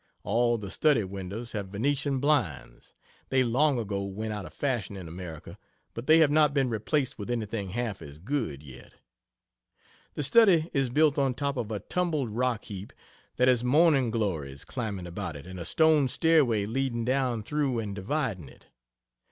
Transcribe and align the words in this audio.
All 0.23 0.57
the 0.57 0.71
study 0.71 1.03
windows 1.03 1.51
have 1.51 1.67
Venetian 1.67 2.17
blinds; 2.17 2.95
they 3.29 3.43
long 3.43 3.77
ago 3.79 4.03
went 4.03 4.33
out 4.33 4.47
of 4.47 4.53
fashion 4.55 4.97
in 4.97 5.07
America 5.07 5.59
but 5.93 6.07
they 6.07 6.17
have 6.17 6.31
not 6.31 6.55
been 6.55 6.69
replaced 6.71 7.19
with 7.19 7.29
anything 7.29 7.69
half 7.69 8.01
as 8.01 8.17
good 8.17 8.63
yet. 8.63 8.93
The 10.15 10.23
study 10.23 10.71
is 10.73 10.89
built 10.89 11.19
on 11.19 11.35
top 11.35 11.55
of 11.55 11.69
a 11.69 11.81
tumbled 11.81 12.31
rock 12.31 12.63
heap 12.63 12.93
that 13.35 13.47
has 13.47 13.63
morning 13.63 14.09
glories 14.09 14.65
climbing 14.65 15.05
about 15.05 15.35
it 15.35 15.45
and 15.45 15.59
a 15.59 15.65
stone 15.65 16.07
stairway 16.07 16.65
leading 16.65 17.05
down 17.05 17.43
through 17.43 17.77
and 17.77 17.93
dividing 17.93 18.49
it. 18.49 18.65